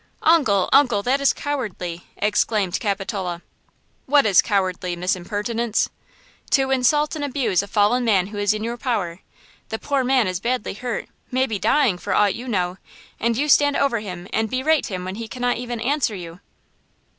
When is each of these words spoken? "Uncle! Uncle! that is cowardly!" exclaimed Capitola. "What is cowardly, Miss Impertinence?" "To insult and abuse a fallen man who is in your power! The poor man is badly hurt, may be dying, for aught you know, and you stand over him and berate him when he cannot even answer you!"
"Uncle! 0.23 0.67
Uncle! 0.73 1.03
that 1.03 1.21
is 1.21 1.31
cowardly!" 1.31 2.07
exclaimed 2.17 2.79
Capitola. 2.79 3.43
"What 4.07 4.25
is 4.25 4.41
cowardly, 4.41 4.95
Miss 4.95 5.15
Impertinence?" 5.15 5.91
"To 6.49 6.71
insult 6.71 7.15
and 7.15 7.23
abuse 7.23 7.61
a 7.61 7.67
fallen 7.67 8.03
man 8.03 8.25
who 8.25 8.39
is 8.39 8.51
in 8.51 8.63
your 8.63 8.77
power! 8.77 9.19
The 9.69 9.77
poor 9.77 10.03
man 10.03 10.25
is 10.25 10.39
badly 10.39 10.73
hurt, 10.73 11.07
may 11.29 11.45
be 11.45 11.59
dying, 11.59 11.99
for 11.99 12.15
aught 12.15 12.33
you 12.33 12.47
know, 12.47 12.79
and 13.19 13.37
you 13.37 13.47
stand 13.47 13.77
over 13.77 13.99
him 13.99 14.27
and 14.33 14.49
berate 14.49 14.87
him 14.87 15.05
when 15.05 15.17
he 15.21 15.27
cannot 15.27 15.57
even 15.57 15.79
answer 15.79 16.15
you!" 16.15 16.39